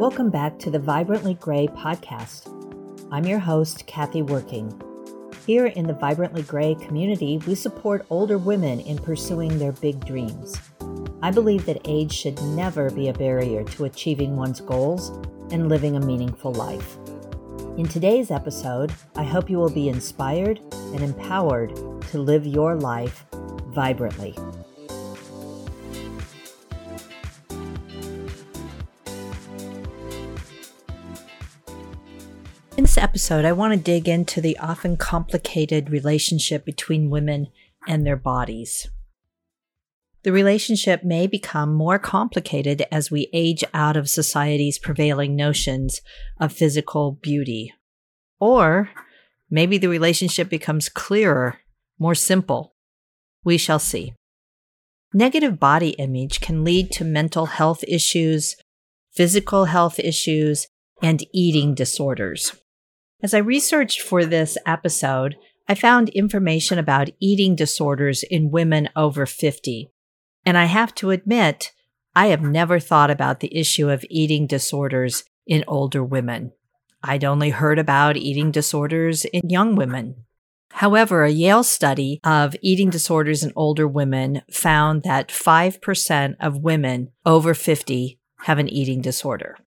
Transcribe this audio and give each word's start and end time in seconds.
Welcome 0.00 0.30
back 0.30 0.58
to 0.60 0.70
the 0.70 0.78
Vibrantly 0.78 1.34
Grey 1.34 1.66
podcast. 1.66 2.48
I'm 3.12 3.26
your 3.26 3.38
host, 3.38 3.86
Kathy 3.86 4.22
Working. 4.22 4.72
Here 5.46 5.66
in 5.66 5.86
the 5.86 5.92
Vibrantly 5.92 6.40
Grey 6.40 6.74
community, 6.76 7.36
we 7.46 7.54
support 7.54 8.06
older 8.08 8.38
women 8.38 8.80
in 8.80 8.96
pursuing 8.96 9.58
their 9.58 9.72
big 9.72 10.02
dreams. 10.06 10.58
I 11.20 11.30
believe 11.30 11.66
that 11.66 11.82
age 11.84 12.14
should 12.14 12.40
never 12.42 12.88
be 12.88 13.08
a 13.08 13.12
barrier 13.12 13.62
to 13.62 13.84
achieving 13.84 14.36
one's 14.36 14.62
goals 14.62 15.10
and 15.52 15.68
living 15.68 15.96
a 15.96 16.00
meaningful 16.00 16.54
life. 16.54 16.96
In 17.76 17.86
today's 17.86 18.30
episode, 18.30 18.94
I 19.16 19.24
hope 19.24 19.50
you 19.50 19.58
will 19.58 19.68
be 19.68 19.90
inspired 19.90 20.60
and 20.94 21.02
empowered 21.02 21.76
to 22.08 22.18
live 22.18 22.46
your 22.46 22.74
life 22.74 23.26
vibrantly. 23.66 24.34
Episode, 33.00 33.44
I 33.44 33.52
want 33.52 33.72
to 33.72 33.78
dig 33.78 34.08
into 34.08 34.40
the 34.40 34.58
often 34.58 34.96
complicated 34.96 35.90
relationship 35.90 36.64
between 36.64 37.10
women 37.10 37.48
and 37.88 38.06
their 38.06 38.16
bodies. 38.16 38.88
The 40.22 40.32
relationship 40.32 41.02
may 41.02 41.26
become 41.26 41.72
more 41.72 41.98
complicated 41.98 42.84
as 42.92 43.10
we 43.10 43.30
age 43.32 43.64
out 43.72 43.96
of 43.96 44.10
society's 44.10 44.78
prevailing 44.78 45.34
notions 45.34 46.02
of 46.38 46.52
physical 46.52 47.12
beauty. 47.12 47.72
Or 48.38 48.90
maybe 49.50 49.78
the 49.78 49.88
relationship 49.88 50.50
becomes 50.50 50.90
clearer, 50.90 51.58
more 51.98 52.14
simple. 52.14 52.74
We 53.44 53.56
shall 53.56 53.78
see. 53.78 54.12
Negative 55.14 55.58
body 55.58 55.90
image 55.90 56.40
can 56.40 56.64
lead 56.64 56.92
to 56.92 57.04
mental 57.04 57.46
health 57.46 57.82
issues, 57.88 58.56
physical 59.12 59.64
health 59.64 59.98
issues, 59.98 60.68
and 61.02 61.24
eating 61.32 61.74
disorders. 61.74 62.54
As 63.22 63.34
I 63.34 63.38
researched 63.38 64.00
for 64.00 64.24
this 64.24 64.56
episode, 64.64 65.36
I 65.68 65.74
found 65.74 66.08
information 66.10 66.78
about 66.78 67.10
eating 67.20 67.54
disorders 67.54 68.22
in 68.22 68.50
women 68.50 68.88
over 68.96 69.26
50. 69.26 69.90
And 70.46 70.56
I 70.56 70.64
have 70.64 70.94
to 70.96 71.10
admit, 71.10 71.72
I 72.16 72.28
have 72.28 72.40
never 72.42 72.80
thought 72.80 73.10
about 73.10 73.40
the 73.40 73.54
issue 73.54 73.90
of 73.90 74.06
eating 74.08 74.46
disorders 74.46 75.24
in 75.46 75.64
older 75.68 76.02
women. 76.02 76.52
I'd 77.02 77.24
only 77.24 77.50
heard 77.50 77.78
about 77.78 78.16
eating 78.16 78.50
disorders 78.50 79.26
in 79.26 79.50
young 79.50 79.76
women. 79.76 80.24
However, 80.70 81.24
a 81.24 81.30
Yale 81.30 81.62
study 81.62 82.20
of 82.24 82.56
eating 82.62 82.88
disorders 82.88 83.42
in 83.42 83.52
older 83.54 83.86
women 83.86 84.42
found 84.50 85.02
that 85.02 85.28
5% 85.28 86.36
of 86.40 86.62
women 86.62 87.10
over 87.26 87.52
50 87.52 88.18
have 88.44 88.58
an 88.58 88.68
eating 88.68 89.02
disorder. 89.02 89.58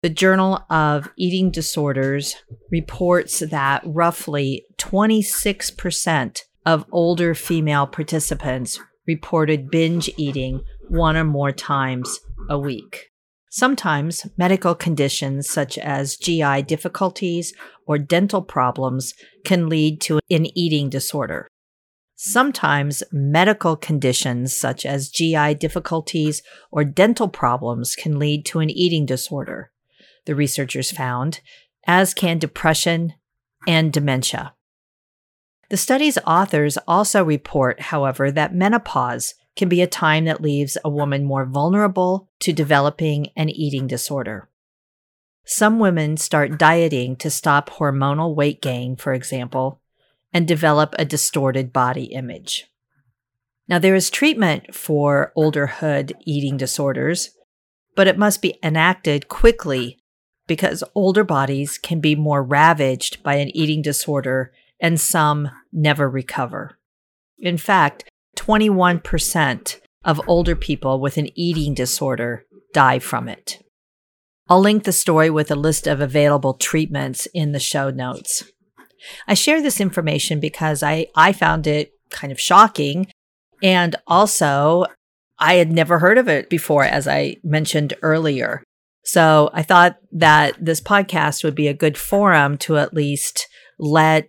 The 0.00 0.08
Journal 0.08 0.64
of 0.70 1.08
Eating 1.16 1.50
Disorders 1.50 2.36
reports 2.70 3.40
that 3.40 3.82
roughly 3.84 4.64
26% 4.76 6.42
of 6.64 6.86
older 6.92 7.34
female 7.34 7.88
participants 7.88 8.78
reported 9.08 9.72
binge 9.72 10.08
eating 10.16 10.62
one 10.88 11.16
or 11.16 11.24
more 11.24 11.50
times 11.50 12.20
a 12.48 12.56
week. 12.56 13.06
Sometimes 13.50 14.24
medical 14.36 14.76
conditions 14.76 15.50
such 15.50 15.76
as 15.78 16.16
GI 16.16 16.62
difficulties 16.62 17.52
or 17.84 17.98
dental 17.98 18.42
problems 18.42 19.14
can 19.44 19.68
lead 19.68 20.00
to 20.02 20.20
an 20.30 20.46
eating 20.56 20.90
disorder. 20.90 21.48
Sometimes 22.14 23.02
medical 23.10 23.74
conditions 23.74 24.54
such 24.54 24.86
as 24.86 25.08
GI 25.08 25.54
difficulties 25.54 26.40
or 26.70 26.84
dental 26.84 27.28
problems 27.28 27.96
can 27.96 28.20
lead 28.20 28.46
to 28.46 28.60
an 28.60 28.70
eating 28.70 29.04
disorder 29.04 29.72
the 30.26 30.34
researchers 30.34 30.90
found, 30.90 31.40
as 31.86 32.14
can 32.14 32.38
depression 32.38 33.14
and 33.66 33.92
dementia. 33.92 34.54
The 35.70 35.76
study's 35.76 36.18
authors 36.26 36.78
also 36.86 37.22
report, 37.22 37.80
however, 37.80 38.30
that 38.30 38.54
menopause 38.54 39.34
can 39.56 39.68
be 39.68 39.82
a 39.82 39.86
time 39.86 40.24
that 40.24 40.40
leaves 40.40 40.78
a 40.84 40.88
woman 40.88 41.24
more 41.24 41.44
vulnerable 41.44 42.30
to 42.40 42.52
developing 42.52 43.28
an 43.36 43.50
eating 43.50 43.86
disorder. 43.86 44.48
Some 45.44 45.78
women 45.78 46.16
start 46.16 46.58
dieting 46.58 47.16
to 47.16 47.30
stop 47.30 47.70
hormonal 47.70 48.34
weight 48.34 48.62
gain, 48.62 48.96
for 48.96 49.12
example, 49.12 49.80
and 50.32 50.46
develop 50.46 50.94
a 50.98 51.04
distorted 51.04 51.72
body 51.72 52.04
image. 52.04 52.66
Now, 53.66 53.78
there 53.78 53.94
is 53.94 54.10
treatment 54.10 54.74
for 54.74 55.32
olderhood 55.36 56.12
eating 56.24 56.56
disorders, 56.56 57.30
but 57.96 58.06
it 58.06 58.18
must 58.18 58.40
be 58.40 58.58
enacted 58.62 59.28
quickly 59.28 59.98
because 60.48 60.82
older 60.96 61.22
bodies 61.22 61.78
can 61.78 62.00
be 62.00 62.16
more 62.16 62.42
ravaged 62.42 63.22
by 63.22 63.34
an 63.34 63.54
eating 63.56 63.82
disorder 63.82 64.52
and 64.80 64.98
some 64.98 65.50
never 65.72 66.10
recover. 66.10 66.78
In 67.38 67.56
fact, 67.56 68.04
21% 68.36 69.80
of 70.04 70.20
older 70.26 70.56
people 70.56 71.00
with 71.00 71.16
an 71.16 71.28
eating 71.38 71.74
disorder 71.74 72.44
die 72.72 72.98
from 72.98 73.28
it. 73.28 73.62
I'll 74.48 74.60
link 74.60 74.84
the 74.84 74.92
story 74.92 75.28
with 75.28 75.50
a 75.50 75.56
list 75.56 75.86
of 75.86 76.00
available 76.00 76.54
treatments 76.54 77.26
in 77.34 77.52
the 77.52 77.60
show 77.60 77.90
notes. 77.90 78.44
I 79.26 79.34
share 79.34 79.60
this 79.60 79.80
information 79.80 80.40
because 80.40 80.82
I, 80.82 81.06
I 81.14 81.32
found 81.32 81.66
it 81.66 81.92
kind 82.10 82.32
of 82.32 82.40
shocking. 82.40 83.08
And 83.62 83.96
also, 84.06 84.86
I 85.38 85.54
had 85.54 85.70
never 85.70 85.98
heard 85.98 86.18
of 86.18 86.28
it 86.28 86.48
before, 86.48 86.84
as 86.84 87.06
I 87.06 87.36
mentioned 87.44 87.94
earlier. 88.02 88.62
So 89.08 89.48
I 89.54 89.62
thought 89.62 89.96
that 90.12 90.62
this 90.62 90.82
podcast 90.82 91.42
would 91.42 91.54
be 91.54 91.66
a 91.66 91.72
good 91.72 91.96
forum 91.96 92.58
to 92.58 92.76
at 92.76 92.92
least 92.92 93.48
let 93.78 94.28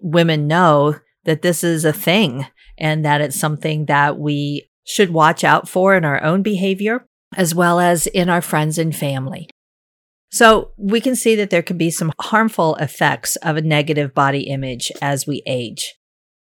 women 0.00 0.46
know 0.46 0.96
that 1.24 1.40
this 1.40 1.64
is 1.64 1.86
a 1.86 1.94
thing 1.94 2.46
and 2.76 3.06
that 3.06 3.22
it's 3.22 3.40
something 3.40 3.86
that 3.86 4.18
we 4.18 4.68
should 4.84 5.14
watch 5.14 5.44
out 5.44 5.66
for 5.66 5.96
in 5.96 6.04
our 6.04 6.22
own 6.22 6.42
behavior 6.42 7.06
as 7.38 7.54
well 7.54 7.80
as 7.80 8.06
in 8.06 8.28
our 8.28 8.42
friends 8.42 8.76
and 8.76 8.94
family. 8.94 9.48
So 10.30 10.72
we 10.76 11.00
can 11.00 11.16
see 11.16 11.34
that 11.36 11.48
there 11.48 11.62
can 11.62 11.78
be 11.78 11.90
some 11.90 12.12
harmful 12.20 12.74
effects 12.74 13.36
of 13.36 13.56
a 13.56 13.62
negative 13.62 14.12
body 14.12 14.42
image 14.42 14.92
as 15.00 15.26
we 15.26 15.42
age. 15.46 15.94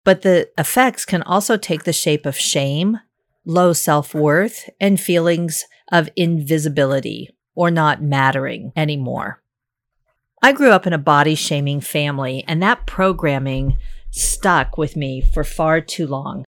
But 0.03 0.23
the 0.23 0.51
effects 0.59 1.05
can 1.05 1.23
also 1.23 1.57
take 1.57 1.85
the 1.85 1.93
shape 1.93 2.27
of 2.27 2.37
shame, 2.37 2.99
low 3.45 3.73
self 3.73 4.13
worth, 4.13 4.69
and 4.81 5.01
feelings 5.01 5.65
of 5.93 6.09
invisibility 6.17 7.31
or 7.57 7.71
not 7.73 8.03
mattering 8.03 8.71
anymore. 8.77 9.43
I 10.43 10.53
grew 10.53 10.71
up 10.71 10.87
in 10.87 10.93
a 10.93 10.99
body 10.99 11.35
shaming 11.35 11.81
family, 11.81 12.45
and 12.47 12.63
that 12.63 12.87
programming 12.87 13.79
stuck 14.11 14.79
with 14.79 14.95
me 14.95 15.21
for 15.21 15.43
far 15.43 15.81
too 15.81 16.07
long. 16.07 16.45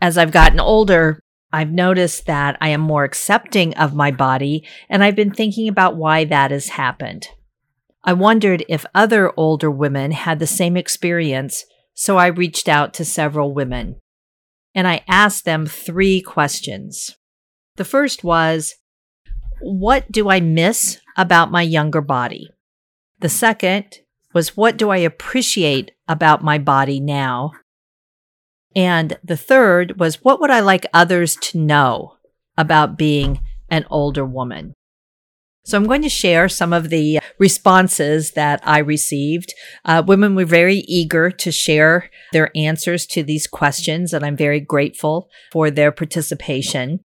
As 0.00 0.16
I've 0.16 0.30
gotten 0.30 0.60
older, 0.60 1.18
I've 1.52 1.70
noticed 1.70 2.26
that 2.26 2.56
I 2.60 2.68
am 2.68 2.80
more 2.80 3.04
accepting 3.04 3.74
of 3.74 3.94
my 3.94 4.10
body, 4.10 4.64
and 4.88 5.02
I've 5.02 5.16
been 5.16 5.32
thinking 5.32 5.68
about 5.68 5.96
why 5.96 6.24
that 6.24 6.50
has 6.50 6.68
happened. 6.68 7.28
I 8.04 8.12
wondered 8.12 8.64
if 8.68 8.86
other 8.94 9.32
older 9.36 9.70
women 9.70 10.12
had 10.12 10.38
the 10.38 10.46
same 10.46 10.76
experience, 10.76 11.64
so 11.94 12.18
I 12.18 12.26
reached 12.26 12.68
out 12.68 12.94
to 12.94 13.04
several 13.04 13.54
women. 13.54 13.96
And 14.74 14.88
I 14.88 15.04
asked 15.06 15.44
them 15.44 15.66
three 15.66 16.20
questions. 16.20 17.16
The 17.76 17.84
first 17.84 18.24
was 18.24 18.74
what 19.62 20.10
do 20.10 20.28
I 20.28 20.40
miss 20.40 20.98
about 21.16 21.50
my 21.50 21.62
younger 21.62 22.00
body? 22.00 22.50
The 23.20 23.28
second 23.28 24.00
was, 24.34 24.56
what 24.56 24.76
do 24.76 24.90
I 24.90 24.98
appreciate 24.98 25.92
about 26.08 26.42
my 26.42 26.58
body 26.58 27.00
now? 27.00 27.52
And 28.74 29.18
the 29.22 29.36
third 29.36 30.00
was, 30.00 30.24
what 30.24 30.40
would 30.40 30.50
I 30.50 30.60
like 30.60 30.86
others 30.92 31.36
to 31.36 31.58
know 31.58 32.16
about 32.56 32.98
being 32.98 33.40
an 33.70 33.84
older 33.90 34.24
woman? 34.24 34.74
So 35.64 35.76
I'm 35.76 35.86
going 35.86 36.02
to 36.02 36.08
share 36.08 36.48
some 36.48 36.72
of 36.72 36.88
the 36.88 37.20
responses 37.38 38.32
that 38.32 38.60
I 38.64 38.78
received. 38.78 39.54
Uh, 39.84 40.02
women 40.04 40.34
were 40.34 40.44
very 40.44 40.78
eager 40.88 41.30
to 41.30 41.52
share 41.52 42.10
their 42.32 42.50
answers 42.56 43.06
to 43.06 43.22
these 43.22 43.46
questions, 43.46 44.12
and 44.12 44.24
I'm 44.24 44.36
very 44.36 44.58
grateful 44.58 45.28
for 45.52 45.70
their 45.70 45.92
participation. 45.92 47.04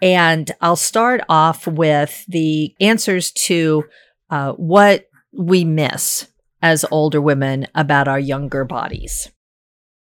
And 0.00 0.50
I'll 0.60 0.76
start 0.76 1.22
off 1.28 1.66
with 1.66 2.24
the 2.28 2.74
answers 2.80 3.32
to 3.32 3.84
uh, 4.30 4.52
what 4.52 5.08
we 5.32 5.64
miss 5.64 6.28
as 6.62 6.84
older 6.90 7.20
women 7.20 7.66
about 7.74 8.08
our 8.08 8.18
younger 8.18 8.64
bodies. 8.64 9.30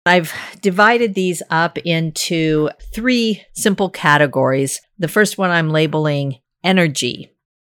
I've 0.04 0.32
divided 0.60 1.14
these 1.14 1.42
up 1.50 1.78
into 1.78 2.70
three 2.92 3.44
simple 3.54 3.88
categories. 3.88 4.80
The 4.98 5.08
first 5.08 5.38
one 5.38 5.50
I'm 5.50 5.70
labeling 5.70 6.38
energy, 6.64 7.30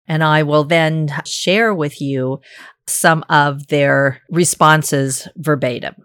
and 0.07 0.23
I 0.23 0.43
will 0.43 0.63
then 0.63 1.09
share 1.25 1.73
with 1.73 2.01
you 2.01 2.41
some 2.87 3.23
of 3.29 3.67
their 3.67 4.21
responses 4.29 5.27
verbatim. 5.35 5.95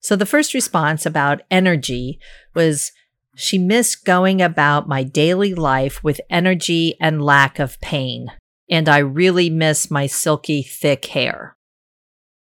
So 0.00 0.16
the 0.16 0.26
first 0.26 0.54
response 0.54 1.06
about 1.06 1.42
energy 1.50 2.18
was 2.54 2.90
she 3.40 3.56
missed 3.56 4.04
going 4.04 4.42
about 4.42 4.86
my 4.86 5.02
daily 5.02 5.54
life 5.54 6.04
with 6.04 6.20
energy 6.28 6.94
and 7.00 7.24
lack 7.24 7.58
of 7.58 7.80
pain. 7.80 8.30
And 8.68 8.88
I 8.88 8.98
really 8.98 9.48
miss 9.48 9.90
my 9.90 10.06
silky, 10.06 10.62
thick 10.62 11.06
hair. 11.06 11.56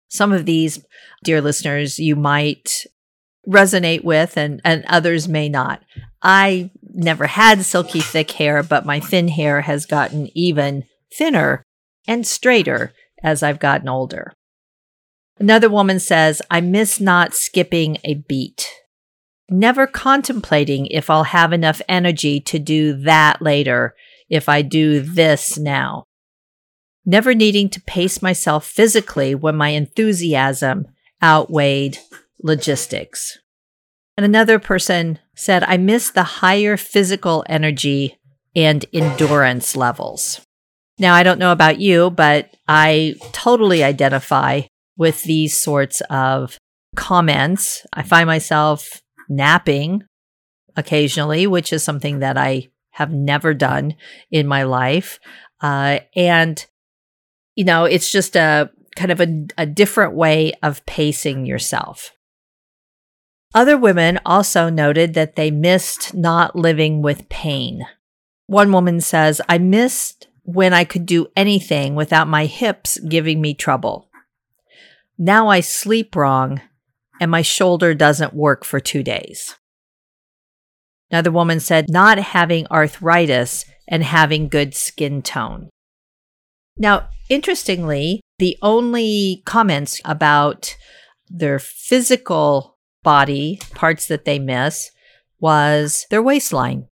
Some 0.09 0.33
of 0.33 0.45
these, 0.45 0.85
dear 1.23 1.41
listeners, 1.41 2.01
you 2.01 2.17
might 2.17 2.85
resonate 3.47 4.03
with 4.03 4.37
and, 4.37 4.61
and 4.65 4.85
others 4.87 5.29
may 5.29 5.49
not. 5.49 5.83
I 6.21 6.71
never 6.83 7.29
had 7.29 7.63
silky 7.63 8.01
thick 8.01 8.33
hair, 8.33 8.65
but 8.65 8.85
my 8.85 8.99
thin 8.99 9.29
hair 9.29 9.61
has 9.61 9.87
gotten 9.87 10.29
even 10.37 10.85
thinner 11.17 11.63
and 12.09 12.27
straighter 12.27 12.93
as 13.23 13.45
I've 13.45 13.61
gotten 13.61 13.89
older. 13.89 14.33
Another 15.39 15.71
woman 15.71 16.01
says, 16.01 16.43
I 16.51 16.61
miss 16.61 17.01
not 17.01 17.35
skipping 17.35 17.99
a 18.03 18.15
beat. 18.15 18.69
Never 19.51 19.87
contemplating 19.87 20.87
if 20.87 21.09
I'll 21.09 21.25
have 21.25 21.53
enough 21.53 21.81
energy 21.89 22.39
to 22.41 22.59
do 22.59 22.93
that 23.03 23.41
later 23.41 23.95
if 24.29 24.49
I 24.49 24.63
do 24.63 25.01
this 25.01 25.59
now. 25.59 26.05
Never 27.07 27.35
needing 27.35 27.71
to 27.71 27.81
pace 27.81 28.21
myself 28.21 28.67
physically 28.67 29.35
when 29.35 29.57
my 29.57 29.71
enthusiasm 29.71 30.87
outweighed 31.23 31.99
logistics. 32.43 33.39
And 34.17 34.27
another 34.27 34.59
person 34.59 35.19
said, 35.35 35.65
I 35.65 35.79
miss 35.79 36.11
the 36.11 36.25
higher 36.25 36.77
physical 36.77 37.45
energy 37.49 38.19
and 38.55 38.85
endurance 38.93 39.77
levels. 39.77 40.41
Now, 40.99 41.15
I 41.15 41.23
don't 41.23 41.39
know 41.39 41.53
about 41.53 41.79
you, 41.79 42.11
but 42.11 42.55
I 42.67 43.15
totally 43.33 43.85
identify 43.85 44.63
with 44.97 45.23
these 45.23 45.57
sorts 45.57 46.03
of 46.11 46.59
comments. 46.97 47.87
I 47.93 48.03
find 48.03 48.27
myself 48.27 49.01
napping 49.29 50.05
occasionally, 50.77 51.47
which 51.47 51.73
is 51.73 51.83
something 51.83 52.21
that 52.21 52.37
I 52.37 52.69
have 52.91 53.13
never 53.13 53.55
done 53.55 53.95
in 54.31 54.47
my 54.47 54.63
life. 54.63 55.19
Uh, 55.61 56.01
and, 56.15 56.65
you 57.55 57.65
know, 57.65 57.85
it's 57.85 58.11
just 58.11 58.37
a 58.37 58.71
kind 58.97 59.13
of 59.13 59.21
a, 59.21 59.47
a 59.57 59.67
different 59.67 60.15
way 60.15 60.53
of 60.63 60.85
pacing 60.87 61.47
yourself. 61.47 62.13
Other 63.55 63.79
women 63.79 64.21
also 64.27 64.69
noted 64.69 65.15
that 65.15 65.37
they 65.37 65.51
missed 65.51 66.15
not 66.15 66.55
living 66.55 67.03
with 67.03 67.29
pain. 67.29 67.87
One 68.47 68.73
woman 68.73 69.01
says, 69.01 69.41
I 69.49 69.59
missed 69.59 70.29
when 70.43 70.73
I 70.73 70.85
could 70.85 71.07
do 71.07 71.29
anything 71.37 71.95
without 71.95 72.29
my 72.29 72.47
hips 72.47 72.99
giving 72.99 73.41
me 73.41 73.55
trouble. 73.55 74.09
Now 75.17 75.49
I 75.49 75.61
sleep 75.61 76.15
wrong 76.15 76.61
and 77.21 77.31
my 77.31 77.43
shoulder 77.43 77.95
doesn't 77.95 78.35
work 78.35 78.65
for 78.65 78.81
two 78.81 79.03
days. 79.03 79.57
Another 81.11 81.31
woman 81.31 81.61
said, 81.61 81.87
not 81.89 82.19
having 82.19 82.67
arthritis 82.69 83.65
and 83.87 84.03
having 84.03 84.49
good 84.49 84.75
skin 84.75 85.23
tone. 85.23 85.71
Now, 86.77 87.09
interestingly, 87.29 88.21
the 88.39 88.57
only 88.63 89.43
comments 89.47 90.01
about 90.05 90.77
their 91.29 91.59
physical 91.59 92.79
body 93.03 93.59
parts 93.75 94.07
that 94.07 94.25
they 94.25 94.39
miss 94.39 94.91
was 95.41 96.07
their 96.11 96.23
waistline. 96.23 96.89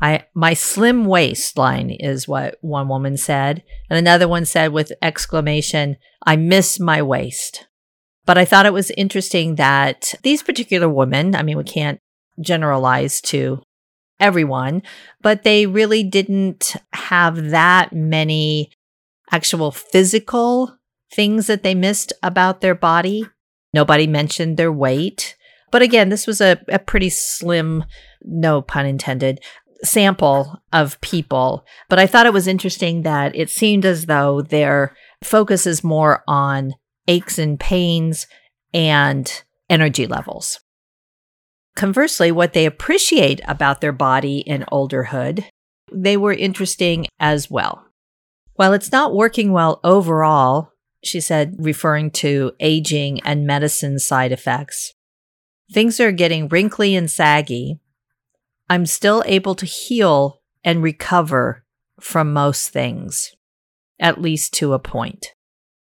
I 0.00 0.24
my 0.34 0.54
slim 0.54 1.04
waistline 1.04 1.90
is 1.90 2.26
what 2.26 2.56
one 2.62 2.88
woman 2.88 3.16
said, 3.16 3.62
and 3.88 3.98
another 3.98 4.26
one 4.26 4.46
said 4.46 4.72
with 4.72 4.92
exclamation, 5.02 5.96
"I 6.26 6.36
miss 6.36 6.80
my 6.80 7.02
waist." 7.02 7.66
But 8.26 8.38
I 8.38 8.44
thought 8.44 8.66
it 8.66 8.72
was 8.72 8.90
interesting 8.92 9.56
that 9.56 10.14
these 10.22 10.42
particular 10.42 10.88
women, 10.88 11.34
I 11.34 11.42
mean, 11.42 11.56
we 11.56 11.64
can't 11.64 11.98
generalize 12.40 13.20
to 13.22 13.62
everyone, 14.18 14.82
but 15.20 15.42
they 15.42 15.66
really 15.66 16.04
didn't 16.04 16.76
have 16.92 17.50
that 17.50 17.92
many 17.92 18.70
actual 19.32 19.70
physical 19.70 20.76
things 21.12 21.46
that 21.46 21.62
they 21.62 21.74
missed 21.74 22.12
about 22.22 22.60
their 22.60 22.74
body. 22.74 23.26
Nobody 23.72 24.06
mentioned 24.06 24.56
their 24.56 24.72
weight. 24.72 25.36
But 25.70 25.82
again, 25.82 26.08
this 26.08 26.26
was 26.26 26.40
a, 26.40 26.60
a 26.68 26.78
pretty 26.78 27.10
slim, 27.10 27.84
no 28.22 28.60
pun 28.60 28.86
intended, 28.86 29.40
sample 29.82 30.60
of 30.72 31.00
people. 31.00 31.64
But 31.88 31.98
I 31.98 32.06
thought 32.06 32.26
it 32.26 32.32
was 32.32 32.46
interesting 32.46 33.02
that 33.02 33.34
it 33.34 33.50
seemed 33.50 33.84
as 33.84 34.06
though 34.06 34.42
their 34.42 34.96
focus 35.22 35.66
is 35.66 35.84
more 35.84 36.22
on 36.26 36.74
aches 37.06 37.38
and 37.38 37.58
pains 37.58 38.26
and 38.72 39.42
energy 39.68 40.06
levels. 40.06 40.60
Conversely, 41.76 42.32
what 42.32 42.52
they 42.52 42.66
appreciate 42.66 43.40
about 43.46 43.80
their 43.80 43.92
body 43.92 44.38
in 44.38 44.64
olderhood, 44.72 45.44
they 45.92 46.16
were 46.16 46.32
interesting 46.32 47.06
as 47.18 47.50
well. 47.50 47.86
While 48.54 48.72
it's 48.72 48.92
not 48.92 49.14
working 49.14 49.52
well 49.52 49.80
overall, 49.82 50.72
she 51.02 51.20
said, 51.20 51.56
referring 51.58 52.10
to 52.10 52.52
aging 52.60 53.20
and 53.20 53.46
medicine 53.46 53.98
side 53.98 54.32
effects, 54.32 54.92
things 55.72 55.98
are 56.00 56.12
getting 56.12 56.48
wrinkly 56.48 56.94
and 56.94 57.10
saggy. 57.10 57.80
I'm 58.68 58.84
still 58.84 59.22
able 59.26 59.54
to 59.54 59.66
heal 59.66 60.42
and 60.62 60.82
recover 60.82 61.64
from 62.00 62.32
most 62.32 62.68
things, 62.68 63.34
at 63.98 64.20
least 64.20 64.52
to 64.54 64.74
a 64.74 64.78
point. 64.78 65.28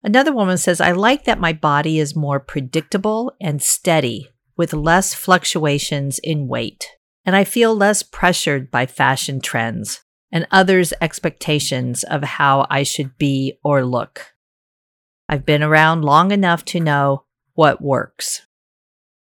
Another 0.07 0.31
woman 0.31 0.57
says, 0.57 0.79
I 0.79 0.93
like 0.93 1.25
that 1.25 1.37
my 1.37 1.51
body 1.51 1.99
is 1.99 2.15
more 2.15 2.39
predictable 2.39 3.33
and 3.41 3.61
steady 3.61 4.29
with 4.55 4.71
less 4.71 5.13
fluctuations 5.13 6.17
in 6.23 6.47
weight. 6.47 6.87
And 7.25 7.35
I 7.35 7.43
feel 7.43 7.75
less 7.75 8.03
pressured 8.03 8.71
by 8.71 8.85
fashion 8.85 9.41
trends 9.41 10.05
and 10.31 10.47
others' 10.49 10.93
expectations 11.01 12.05
of 12.05 12.23
how 12.23 12.67
I 12.69 12.83
should 12.83 13.17
be 13.17 13.59
or 13.65 13.83
look. 13.83 14.33
I've 15.27 15.45
been 15.45 15.61
around 15.61 16.05
long 16.05 16.31
enough 16.31 16.63
to 16.67 16.79
know 16.79 17.25
what 17.55 17.81
works. 17.81 18.47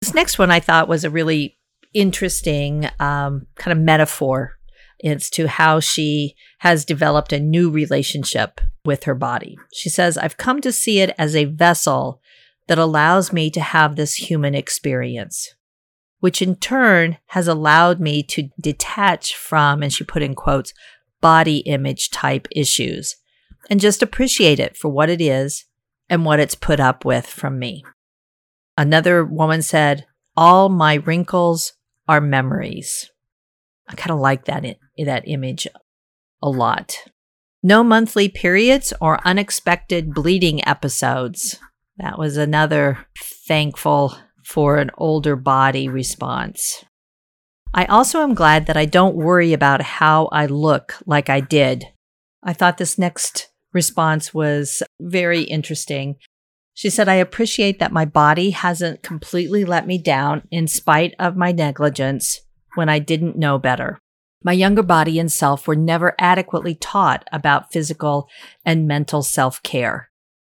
This 0.01 0.15
next 0.15 0.39
one 0.39 0.53
I 0.53 0.61
thought 0.61 0.87
was 0.87 1.03
a 1.03 1.11
really 1.11 1.59
interesting 1.93 2.89
um, 3.01 3.49
kind 3.57 3.77
of 3.77 3.85
metaphor 3.85 4.58
as 5.03 5.31
to 5.31 5.49
how 5.49 5.81
she 5.81 6.35
has 6.59 6.85
developed 6.85 7.33
a 7.33 7.41
new 7.41 7.71
relationship 7.71 8.61
with 8.85 9.05
her 9.05 9.15
body. 9.15 9.57
She 9.73 9.89
says, 9.89 10.19
I've 10.19 10.37
come 10.37 10.61
to 10.61 10.73
see 10.73 11.01
it 11.01 11.15
as 11.19 11.37
a 11.37 11.45
vessel 11.45 12.21
that 12.67 12.79
allows 12.79 13.33
me 13.33 13.51
to 13.51 13.61
have 13.61 13.97
this 13.97 14.15
human 14.15 14.55
experience, 14.55 15.55
which 16.21 16.43
in 16.43 16.57
turn 16.57 17.19
has 17.27 17.49
allowed 17.49 18.01
me 18.01 18.23
to 18.25 18.51
detach 18.61 19.35
from, 19.37 19.83
and 19.83 19.93
she 19.93 20.05
put 20.05 20.23
in 20.23 20.35
quotes, 20.35 20.73
body 21.21 21.59
image 21.59 22.11
type 22.11 22.47
issues 22.53 23.17
and 23.69 23.81
just 23.81 24.03
appreciate 24.03 24.61
it 24.61 24.77
for 24.77 24.89
what 24.89 25.11
it 25.11 25.21
is 25.21 25.65
and 26.09 26.25
what 26.25 26.41
it's 26.41 26.55
put 26.55 26.81
up 26.81 27.05
with 27.05 27.27
from 27.27 27.59
me. 27.59 27.85
Another 28.77 29.25
woman 29.25 29.63
said, 29.63 30.07
All 30.37 30.69
my 30.69 30.95
wrinkles 30.95 31.73
are 32.07 32.21
memories. 32.21 33.11
I 33.89 33.95
kind 33.95 34.11
of 34.11 34.21
like 34.21 34.45
that 34.45 34.65
that 34.99 35.29
image 35.29 35.67
a 36.43 36.49
lot. 36.49 36.97
No 37.63 37.83
monthly 37.83 38.29
periods 38.29 38.93
or 39.01 39.27
unexpected 39.27 40.15
bleeding 40.15 40.67
episodes. 40.67 41.59
That 41.97 42.19
was 42.19 42.37
another 42.37 43.07
thankful 43.19 44.17
for 44.45 44.77
an 44.77 44.91
older 44.97 45.35
body 45.35 45.89
response. 45.89 46.85
I 47.75 47.85
also 47.87 48.21
am 48.21 48.35
glad 48.35 48.67
that 48.67 48.77
I 48.77 48.87
don't 48.87 49.17
worry 49.17 49.53
about 49.53 49.83
how 49.83 50.27
I 50.33 50.47
look 50.47 50.95
like 51.07 51.29
I 51.29 51.41
did. 51.41 51.85
I 52.43 52.53
thought 52.53 52.79
this 52.79 52.99
next 52.99 53.49
response 53.73 54.33
was 54.33 54.83
very 55.01 55.43
interesting. 55.43 56.17
She 56.73 56.91
said, 56.91 57.09
I 57.09 57.15
appreciate 57.15 57.81
that 57.81 57.93
my 57.93 58.05
body 58.05 58.51
hasn't 58.51 59.03
completely 59.03 59.65
let 59.65 59.87
me 59.87 59.99
down 59.99 60.43
in 60.51 60.69
spite 60.69 61.15
of 61.19 61.37
my 61.37 61.51
negligence 61.51 62.41
when 62.75 62.89
I 62.89 62.99
didn't 62.99 63.37
know 63.37 63.59
better. 63.59 63.99
My 64.45 64.53
younger 64.53 64.83
body 64.83 65.19
and 65.19 65.31
self 65.31 65.67
were 65.67 65.77
never 65.77 66.15
adequately 66.19 66.75
taught 66.77 67.27
about 67.33 67.73
physical 67.73 68.29
and 68.65 68.87
mental 68.87 69.23
self 69.23 69.63
care. 69.63 70.11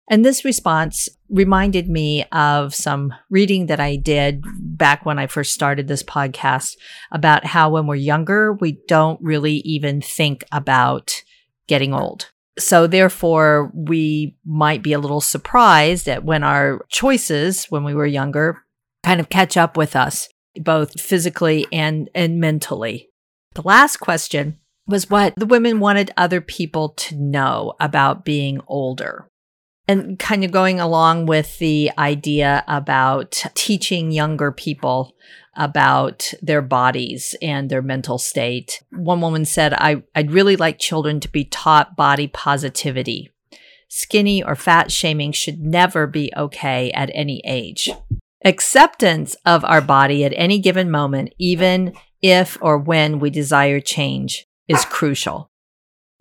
And 0.10 0.25
this 0.25 0.44
response 0.44 1.08
reminded 1.30 1.88
me 1.88 2.25
of 2.34 2.75
some 2.75 3.13
reading 3.30 3.68
that 3.68 3.80
I 3.80 3.96
did 3.96 4.44
back 4.60 5.06
when 5.06 5.18
I 5.18 5.27
first 5.27 5.53
started 5.53 5.88
this 5.88 6.03
podcast 6.03 6.75
about 7.12 7.46
how 7.46 7.70
when 7.70 7.88
we're 7.88 7.96
younger, 7.96 8.53
we 8.53 8.77
don't 8.88 9.22
really 9.22 9.56
even 9.60 10.01
think 10.01 10.44
about 10.51 11.24
getting 11.68 11.94
old. 11.94 12.30
So, 12.60 12.86
therefore, 12.86 13.72
we 13.74 14.36
might 14.46 14.84
be 14.84 14.91
a 14.91 15.00
little 15.00 15.22
surprised 15.22 16.10
at 16.10 16.25
when 16.25 16.44
our 16.44 16.86
choices 16.89 17.65
when 17.70 17.86
we 17.86 17.94
were 17.94 18.06
younger 18.06 18.62
kind 19.03 19.22
of 19.22 19.30
catch 19.30 19.56
up 19.56 19.77
with 19.77 19.96
us, 19.96 20.27
both 20.55 21.00
physically 21.00 21.65
and, 21.72 22.10
and 22.13 22.39
mentally. 22.39 23.10
The 23.53 23.62
last 23.62 23.98
question 23.98 24.58
was 24.88 25.10
what 25.10 25.34
the 25.36 25.46
women 25.46 25.79
wanted 25.79 26.12
other 26.17 26.41
people 26.41 26.89
to 26.89 27.15
know 27.15 27.74
about 27.79 28.25
being 28.25 28.62
older. 28.67 29.27
And 29.88 30.17
kind 30.20 30.43
of 30.43 30.51
going 30.51 30.79
along 30.79 31.25
with 31.25 31.58
the 31.60 31.91
idea 31.98 32.63
about 32.67 33.43
teaching 33.55 34.12
younger 34.12 34.51
people 34.51 35.13
about 35.55 36.34
their 36.41 36.62
bodies 36.62 37.36
and 37.41 37.70
their 37.70 37.81
mental 37.81 38.17
state. 38.17 38.81
One 38.91 39.20
woman 39.20 39.43
said, 39.43 39.74
I, 39.74 40.03
I'd 40.15 40.31
really 40.31 40.55
like 40.55 40.79
children 40.79 41.20
to 41.20 41.29
be 41.29 41.43
taught 41.43 41.96
body 41.96 42.27
positivity. 42.27 43.31
Skinny 43.89 44.41
or 44.41 44.55
fat 44.55 44.91
shaming 44.91 45.34
should 45.34 45.60
never 45.60 46.08
be 46.08 46.31
okay 46.38 46.91
at 46.91 47.12
any 47.13 47.41
age. 47.46 47.89
Acceptance 48.43 49.36
of 49.45 49.63
our 49.65 49.81
body 49.81 50.25
at 50.25 50.33
any 50.36 50.57
given 50.57 50.89
moment, 50.89 51.33
even 51.38 51.93
if 52.21 52.57
or 52.62 52.77
when 52.77 53.19
we 53.19 53.29
desire 53.29 53.79
change, 53.79 54.48
is 54.67 54.83
crucial. 54.86 55.51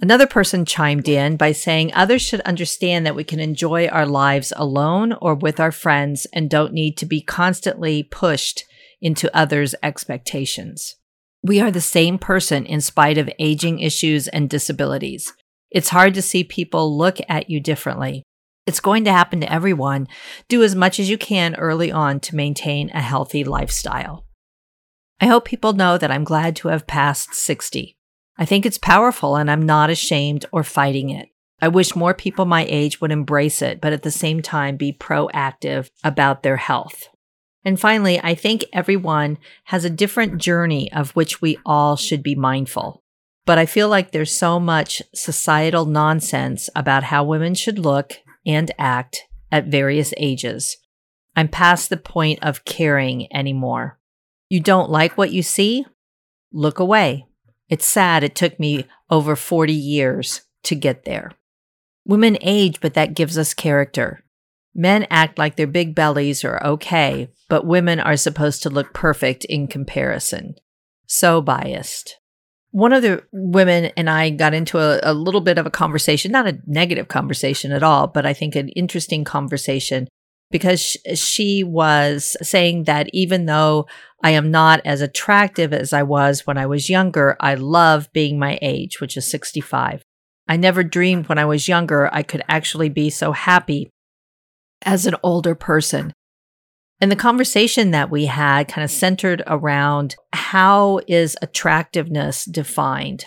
Another 0.02 0.26
person 0.26 0.64
chimed 0.64 1.08
in 1.08 1.36
by 1.36 1.52
saying 1.52 1.92
others 1.94 2.22
should 2.22 2.40
understand 2.42 3.04
that 3.04 3.14
we 3.14 3.24
can 3.24 3.40
enjoy 3.40 3.86
our 3.88 4.06
lives 4.06 4.52
alone 4.56 5.14
or 5.20 5.34
with 5.34 5.60
our 5.60 5.72
friends 5.72 6.26
and 6.32 6.48
don't 6.48 6.72
need 6.72 6.96
to 6.98 7.06
be 7.06 7.20
constantly 7.20 8.02
pushed 8.02 8.64
into 9.00 9.34
others' 9.36 9.74
expectations. 9.82 10.96
We 11.42 11.60
are 11.60 11.70
the 11.70 11.80
same 11.80 12.18
person 12.18 12.66
in 12.66 12.82
spite 12.82 13.16
of 13.16 13.30
aging 13.38 13.80
issues 13.80 14.28
and 14.28 14.48
disabilities. 14.48 15.32
It's 15.70 15.88
hard 15.90 16.14
to 16.14 16.22
see 16.22 16.44
people 16.44 16.96
look 16.96 17.18
at 17.28 17.48
you 17.48 17.60
differently. 17.60 18.24
It's 18.70 18.78
going 18.78 19.02
to 19.06 19.12
happen 19.12 19.40
to 19.40 19.52
everyone. 19.52 20.06
Do 20.46 20.62
as 20.62 20.76
much 20.76 21.00
as 21.00 21.10
you 21.10 21.18
can 21.18 21.56
early 21.56 21.90
on 21.90 22.20
to 22.20 22.36
maintain 22.36 22.88
a 22.90 23.00
healthy 23.00 23.42
lifestyle. 23.42 24.26
I 25.20 25.26
hope 25.26 25.44
people 25.44 25.72
know 25.72 25.98
that 25.98 26.12
I'm 26.12 26.22
glad 26.22 26.54
to 26.56 26.68
have 26.68 26.86
passed 26.86 27.34
60. 27.34 27.96
I 28.38 28.44
think 28.44 28.64
it's 28.64 28.78
powerful 28.78 29.34
and 29.34 29.50
I'm 29.50 29.66
not 29.66 29.90
ashamed 29.90 30.46
or 30.52 30.62
fighting 30.62 31.10
it. 31.10 31.30
I 31.60 31.66
wish 31.66 31.96
more 31.96 32.14
people 32.14 32.44
my 32.44 32.64
age 32.68 33.00
would 33.00 33.10
embrace 33.10 33.60
it, 33.60 33.80
but 33.80 33.92
at 33.92 34.04
the 34.04 34.10
same 34.12 34.40
time 34.40 34.76
be 34.76 34.92
proactive 34.92 35.90
about 36.04 36.44
their 36.44 36.58
health. 36.58 37.08
And 37.64 37.78
finally, 37.78 38.20
I 38.22 38.36
think 38.36 38.64
everyone 38.72 39.38
has 39.64 39.84
a 39.84 39.90
different 39.90 40.40
journey 40.40 40.92
of 40.92 41.10
which 41.16 41.42
we 41.42 41.58
all 41.66 41.96
should 41.96 42.22
be 42.22 42.36
mindful. 42.36 43.02
But 43.46 43.58
I 43.58 43.66
feel 43.66 43.88
like 43.88 44.12
there's 44.12 44.30
so 44.30 44.60
much 44.60 45.02
societal 45.12 45.86
nonsense 45.86 46.70
about 46.76 47.02
how 47.02 47.24
women 47.24 47.56
should 47.56 47.80
look 47.80 48.20
and 48.46 48.70
act 48.78 49.22
at 49.52 49.66
various 49.66 50.12
ages. 50.16 50.76
I'm 51.36 51.48
past 51.48 51.90
the 51.90 51.96
point 51.96 52.40
of 52.42 52.64
caring 52.64 53.32
anymore. 53.34 53.98
You 54.48 54.60
don't 54.60 54.90
like 54.90 55.16
what 55.16 55.32
you 55.32 55.42
see? 55.42 55.86
Look 56.52 56.78
away. 56.78 57.26
It's 57.68 57.86
sad 57.86 58.24
it 58.24 58.34
took 58.34 58.58
me 58.58 58.86
over 59.08 59.36
40 59.36 59.72
years 59.72 60.42
to 60.64 60.74
get 60.74 61.04
there. 61.04 61.32
Women 62.04 62.36
age, 62.40 62.80
but 62.80 62.94
that 62.94 63.14
gives 63.14 63.38
us 63.38 63.54
character. 63.54 64.24
Men 64.74 65.06
act 65.10 65.38
like 65.38 65.56
their 65.56 65.66
big 65.66 65.94
bellies 65.94 66.44
are 66.44 66.64
okay, 66.64 67.28
but 67.48 67.66
women 67.66 68.00
are 68.00 68.16
supposed 68.16 68.62
to 68.62 68.70
look 68.70 68.92
perfect 68.92 69.44
in 69.44 69.66
comparison. 69.66 70.54
So 71.06 71.40
biased. 71.40 72.19
One 72.72 72.92
of 72.92 73.02
the 73.02 73.24
women 73.32 73.86
and 73.96 74.08
I 74.08 74.30
got 74.30 74.54
into 74.54 74.78
a, 74.78 75.00
a, 75.02 75.12
little 75.12 75.40
bit 75.40 75.58
of 75.58 75.66
a 75.66 75.70
conversation, 75.70 76.30
not 76.30 76.46
a 76.46 76.58
negative 76.66 77.08
conversation 77.08 77.72
at 77.72 77.82
all, 77.82 78.06
but 78.06 78.24
I 78.24 78.32
think 78.32 78.54
an 78.54 78.68
interesting 78.70 79.24
conversation 79.24 80.08
because 80.50 80.96
she 81.14 81.64
was 81.64 82.36
saying 82.42 82.84
that 82.84 83.08
even 83.12 83.46
though 83.46 83.86
I 84.22 84.30
am 84.30 84.50
not 84.50 84.80
as 84.84 85.00
attractive 85.00 85.72
as 85.72 85.92
I 85.92 86.02
was 86.02 86.46
when 86.46 86.58
I 86.58 86.66
was 86.66 86.90
younger, 86.90 87.36
I 87.40 87.54
love 87.54 88.12
being 88.12 88.38
my 88.38 88.58
age, 88.60 89.00
which 89.00 89.16
is 89.16 89.30
65. 89.30 90.02
I 90.48 90.56
never 90.56 90.82
dreamed 90.82 91.28
when 91.28 91.38
I 91.38 91.44
was 91.44 91.68
younger 91.68 92.12
I 92.12 92.22
could 92.22 92.42
actually 92.48 92.88
be 92.88 93.10
so 93.10 93.32
happy 93.32 93.90
as 94.82 95.06
an 95.06 95.14
older 95.22 95.54
person. 95.54 96.12
And 97.00 97.10
the 97.10 97.16
conversation 97.16 97.92
that 97.92 98.10
we 98.10 98.26
had 98.26 98.68
kind 98.68 98.84
of 98.84 98.90
centered 98.90 99.42
around 99.46 100.16
how 100.32 101.00
is 101.08 101.36
attractiveness 101.40 102.44
defined? 102.44 103.24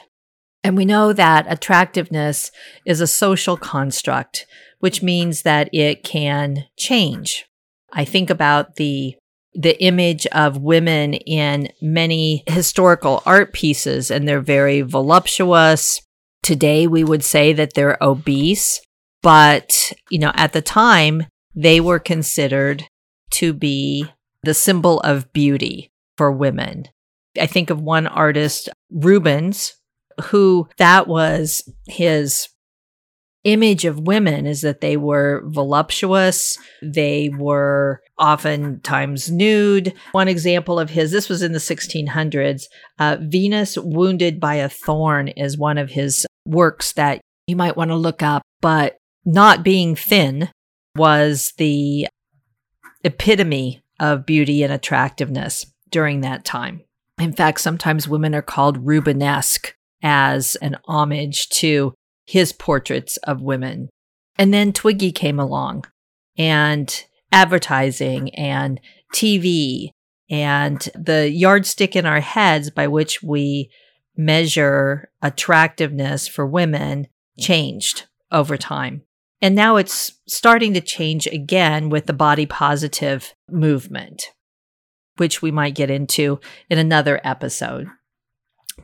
And 0.64 0.78
we 0.78 0.86
know 0.86 1.12
that 1.12 1.52
attractiveness 1.52 2.52
is 2.86 3.02
a 3.02 3.08
social 3.08 3.58
construct 3.58 4.46
which 4.84 5.02
means 5.02 5.44
that 5.44 5.70
it 5.72 6.04
can 6.04 6.66
change. 6.78 7.46
I 7.94 8.04
think 8.04 8.30
about 8.30 8.76
the 8.76 9.16
the 9.56 9.82
image 9.82 10.26
of 10.34 10.58
women 10.58 11.14
in 11.14 11.70
many 11.82 12.44
historical 12.48 13.24
art 13.26 13.54
pieces 13.54 14.12
and 14.12 14.28
they're 14.28 14.42
very 14.42 14.82
voluptuous. 14.82 16.02
Today 16.42 16.86
we 16.86 17.02
would 17.02 17.24
say 17.24 17.54
that 17.54 17.76
they're 17.76 17.98
obese, 18.02 18.82
but 19.22 19.94
you 20.10 20.20
know, 20.20 20.34
at 20.36 20.52
the 20.52 20.62
time 20.62 21.28
they 21.56 21.80
were 21.80 22.00
considered 22.00 22.86
to 23.34 23.54
be 23.54 24.06
the 24.44 24.54
symbol 24.54 25.00
of 25.02 25.32
beauty 25.34 25.92
for 26.18 26.32
women. 26.32 26.86
I 27.40 27.48
think 27.48 27.70
of 27.70 27.82
one 27.82 28.08
artist, 28.08 28.70
Rubens, 28.92 29.76
who 30.26 30.68
that 30.78 31.08
was 31.08 31.68
his 31.88 32.50
image 33.44 33.84
of 33.84 34.00
women 34.00 34.46
is 34.46 34.62
that 34.62 34.82
they 34.82 34.96
were 34.96 35.44
voluptuous, 35.46 36.58
they 36.82 37.30
were 37.30 38.02
oftentimes 38.18 39.30
nude. 39.30 39.94
One 40.14 40.28
example 40.28 40.80
of 40.80 40.90
his, 40.90 41.12
this 41.12 41.28
was 41.28 41.42
in 41.42 41.52
the 41.52 41.60
1600s, 41.60 42.64
uh, 43.00 43.18
Venus 43.22 43.78
Wounded 43.78 44.40
by 44.40 44.56
a 44.56 44.70
Thorn 44.70 45.28
is 45.30 45.58
one 45.58 45.78
of 45.78 45.90
his 45.90 46.26
works 46.46 46.94
that 46.94 47.22
you 47.48 47.56
might 47.56 47.76
want 47.76 47.90
to 47.90 47.96
look 47.96 48.24
up, 48.24 48.44
but 48.62 48.98
not 49.26 49.64
being 49.64 49.96
thin 49.96 50.50
was 50.96 51.54
the 51.58 52.08
epitome 53.04 53.82
of 54.00 54.26
beauty 54.26 54.64
and 54.64 54.74
attractiveness 54.74 55.66
during 55.90 56.22
that 56.22 56.44
time. 56.46 56.82
In 57.20 57.34
fact, 57.34 57.62
sometimes 57.62 58.08
women 58.08 58.34
are 58.34 58.42
called 58.42 58.86
Rubenesque 58.86 59.74
as 60.02 60.56
an 60.58 60.78
homage 60.86 61.50
to 61.50 61.94
his 62.26 62.52
portraits 62.52 63.18
of 63.18 63.42
women. 63.42 63.90
And 64.38 64.54
then 64.54 64.74
Twiggy 64.74 65.12
came 65.12 65.40
along 65.40 65.86
and 66.38 67.06
advertising 67.32 68.34
and 68.36 68.80
TV 69.14 69.90
and 70.30 70.80
the 70.96 71.30
yardstick 71.30 71.96
in 71.96 72.06
our 72.06 72.22
heads 72.22 72.72
by 72.72 72.88
which 72.88 73.22
we 73.22 73.70
measure 74.16 75.10
attractiveness 75.22 76.28
for 76.28 76.46
women 76.46 77.08
changed 77.40 78.08
over 78.32 78.58
time. 78.58 79.04
And 79.44 79.56
now 79.56 79.76
it's 79.76 80.14
starting 80.26 80.74
to 80.74 80.80
change 80.80 81.28
again 81.28 81.90
with 81.90 82.06
the 82.06 82.14
body 82.14 82.46
positive 82.46 83.36
movement, 83.52 84.32
which 85.18 85.42
we 85.42 85.52
might 85.52 85.76
get 85.76 85.92
into 85.92 86.40
in 86.70 86.80
another 86.80 87.20
episode. 87.26 87.88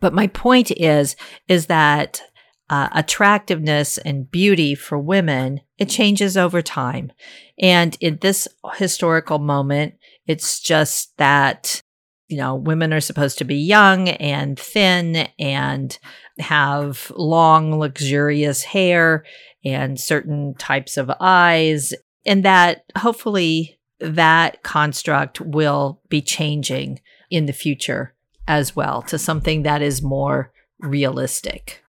But 0.02 0.14
my 0.14 0.28
point 0.28 0.70
is, 0.72 1.16
is 1.48 1.68
that 1.68 2.22
uh, 2.70 2.90
attractiveness 2.92 4.00
and 4.00 4.30
beauty 4.30 4.76
for 4.76 5.00
women, 5.00 5.62
it 5.78 5.88
changes 5.88 6.36
over 6.36 6.62
time. 6.62 7.14
And 7.58 7.96
in 8.02 8.18
this 8.18 8.46
historical 8.76 9.40
moment, 9.40 9.94
it's 10.28 10.60
just 10.60 11.16
that, 11.18 11.82
you 12.30 12.38
know, 12.38 12.56
women 12.56 12.94
are 12.94 13.02
supposed 13.02 13.40
to 13.40 13.44
be 13.44 13.56
young 13.56 14.08
and 14.08 14.58
thin 14.58 15.28
and 15.40 15.98
have 16.38 17.12
long, 17.16 17.80
luxurious 17.80 18.64
hair 18.64 19.26
and 19.66 20.00
certain 20.00 20.54
types 20.54 20.96
of 20.96 21.12
eyes. 21.20 21.94
And 22.26 22.46
that 22.46 22.84
hopefully 22.98 23.80
that 24.00 24.62
construct 24.62 25.42
will 25.42 26.02
be 26.08 26.22
changing 26.22 27.02
in 27.32 27.48
the 27.48 27.54
future 27.54 28.14
as 28.48 28.76
well 28.76 29.02
to 29.04 29.18
something 29.18 29.64
that 29.64 29.82
is 29.82 30.02
more 30.02 30.54
realistic. 30.80 31.84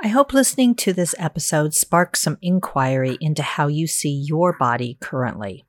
I 0.00 0.08
hope 0.08 0.32
listening 0.32 0.74
to 0.76 0.92
this 0.92 1.14
episode 1.18 1.74
sparks 1.74 2.20
some 2.20 2.38
inquiry 2.42 3.18
into 3.20 3.42
how 3.42 3.68
you 3.68 3.86
see 3.86 4.10
your 4.10 4.52
body 4.52 4.98
currently. 5.00 5.64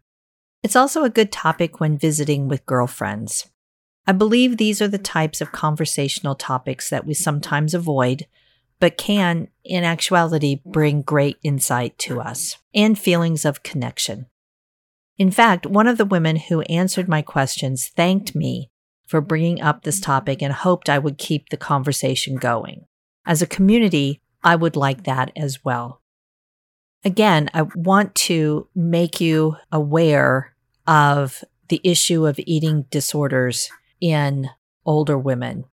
It's 0.61 0.75
also 0.75 1.03
a 1.03 1.09
good 1.09 1.31
topic 1.31 1.79
when 1.79 1.97
visiting 1.97 2.47
with 2.47 2.65
girlfriends. 2.65 3.48
I 4.09 4.11
believe 4.11 4.57
these 4.57 4.81
are 4.81 4.87
the 4.87 4.97
types 4.97 5.39
of 5.39 5.51
conversational 5.51 6.33
topics 6.33 6.89
that 6.89 7.05
we 7.05 7.13
sometimes 7.13 7.75
avoid, 7.75 8.25
but 8.79 8.97
can, 8.97 9.49
in 9.63 9.83
actuality, 9.83 10.61
bring 10.65 11.03
great 11.03 11.37
insight 11.43 11.95
to 11.99 12.19
us 12.19 12.57
and 12.73 12.97
feelings 12.97 13.45
of 13.45 13.61
connection. 13.61 14.25
In 15.19 15.29
fact, 15.29 15.67
one 15.67 15.85
of 15.85 15.99
the 15.99 16.05
women 16.05 16.37
who 16.37 16.61
answered 16.61 17.07
my 17.07 17.21
questions 17.21 17.89
thanked 17.89 18.33
me 18.33 18.71
for 19.05 19.21
bringing 19.21 19.61
up 19.61 19.83
this 19.83 19.99
topic 19.99 20.41
and 20.41 20.53
hoped 20.53 20.89
I 20.89 20.97
would 20.97 21.19
keep 21.19 21.49
the 21.49 21.55
conversation 21.55 22.37
going. 22.37 22.87
As 23.27 23.43
a 23.43 23.45
community, 23.45 24.21
I 24.43 24.55
would 24.55 24.75
like 24.75 25.03
that 25.03 25.31
as 25.35 25.63
well. 25.63 26.01
Again, 27.05 27.47
I 27.53 27.61
want 27.75 28.15
to 28.15 28.69
make 28.73 29.21
you 29.21 29.57
aware 29.71 30.55
of 30.87 31.43
the 31.67 31.79
issue 31.83 32.25
of 32.25 32.39
eating 32.47 32.87
disorders 32.89 33.69
in 34.01 34.49
older 34.85 35.17
women. 35.17 35.65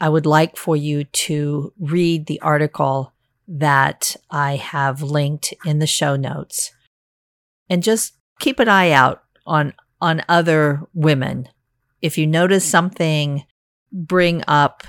I 0.00 0.08
would 0.08 0.26
like 0.26 0.56
for 0.56 0.76
you 0.76 1.04
to 1.04 1.72
read 1.78 2.26
the 2.26 2.40
article 2.40 3.12
that 3.48 4.16
I 4.30 4.56
have 4.56 5.02
linked 5.02 5.54
in 5.64 5.78
the 5.78 5.86
show 5.86 6.16
notes. 6.16 6.72
And 7.68 7.82
just 7.82 8.14
keep 8.38 8.60
an 8.60 8.68
eye 8.68 8.90
out 8.90 9.22
on 9.46 9.74
on 10.00 10.22
other 10.28 10.86
women. 10.94 11.48
If 12.00 12.16
you 12.18 12.26
notice 12.26 12.66
mm. 12.66 12.70
something, 12.70 13.44
bring 13.92 14.44
up 14.46 14.84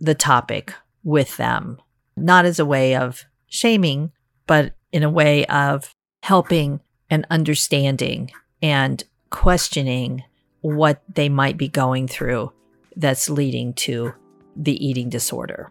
the 0.00 0.14
topic 0.14 0.74
with 1.04 1.36
them, 1.36 1.80
not 2.16 2.44
as 2.44 2.58
a 2.58 2.66
way 2.66 2.96
of 2.96 3.24
shaming, 3.46 4.12
but 4.46 4.74
in 4.92 5.02
a 5.02 5.10
way 5.10 5.46
of 5.46 5.94
helping 6.22 6.80
and 7.08 7.26
understanding 7.30 8.30
and 8.60 9.04
questioning 9.30 10.24
what 10.60 11.02
they 11.12 11.28
might 11.28 11.56
be 11.56 11.68
going 11.68 12.08
through 12.08 12.52
that's 12.96 13.30
leading 13.30 13.72
to 13.74 14.14
the 14.56 14.84
eating 14.84 15.08
disorder. 15.08 15.70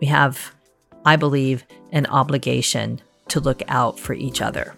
We 0.00 0.06
have, 0.08 0.54
I 1.04 1.16
believe, 1.16 1.64
an 1.92 2.06
obligation 2.06 3.00
to 3.28 3.40
look 3.40 3.62
out 3.68 3.98
for 3.98 4.12
each 4.12 4.42
other. 4.42 4.76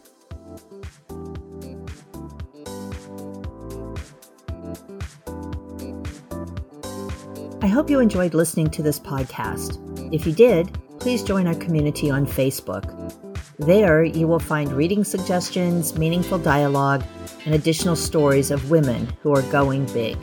I 7.60 7.66
hope 7.66 7.90
you 7.90 7.98
enjoyed 7.98 8.34
listening 8.34 8.70
to 8.70 8.82
this 8.82 9.00
podcast. 9.00 9.84
If 10.14 10.26
you 10.26 10.32
did, 10.32 10.72
please 11.00 11.22
join 11.22 11.46
our 11.46 11.56
community 11.56 12.08
on 12.08 12.24
Facebook. 12.24 13.17
There, 13.58 14.04
you 14.04 14.28
will 14.28 14.38
find 14.38 14.72
reading 14.72 15.02
suggestions, 15.02 15.98
meaningful 15.98 16.38
dialogue, 16.38 17.02
and 17.44 17.56
additional 17.56 17.96
stories 17.96 18.52
of 18.52 18.70
women 18.70 19.12
who 19.20 19.34
are 19.34 19.42
going 19.50 19.84
big. 19.86 20.16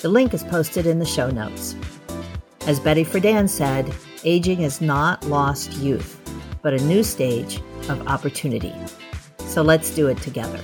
The 0.00 0.08
link 0.08 0.34
is 0.34 0.42
posted 0.42 0.84
in 0.84 0.98
the 0.98 1.06
show 1.06 1.30
notes. 1.30 1.76
As 2.66 2.80
Betty 2.80 3.04
Friedan 3.04 3.48
said, 3.48 3.94
aging 4.24 4.62
is 4.62 4.80
not 4.80 5.24
lost 5.26 5.74
youth, 5.74 6.20
but 6.60 6.74
a 6.74 6.84
new 6.86 7.04
stage 7.04 7.60
of 7.88 8.04
opportunity. 8.08 8.74
So 9.46 9.62
let's 9.62 9.94
do 9.94 10.08
it 10.08 10.18
together. 10.18 10.60